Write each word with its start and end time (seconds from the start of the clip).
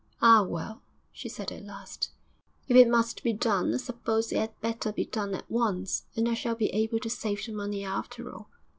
'Ah, 0.19 0.41
well,' 0.41 0.81
she 1.11 1.29
said 1.29 1.51
at 1.51 1.63
last, 1.63 2.09
'if 2.67 2.75
it 2.75 2.89
must 2.89 3.21
be 3.21 3.33
done, 3.33 3.71
I 3.71 3.77
suppose 3.77 4.31
it 4.31 4.35
'ad 4.39 4.59
better 4.59 4.91
be 4.91 5.05
done 5.05 5.35
at 5.35 5.47
once; 5.47 6.05
and 6.15 6.27
I 6.27 6.33
shall 6.33 6.55
be 6.55 6.69
able 6.69 6.97
to 7.01 7.07
save 7.11 7.45
the 7.45 7.51
money 7.51 7.85
after 7.85 8.33
all.' 8.33 8.49